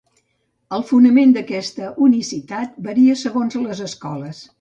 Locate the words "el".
0.77-0.85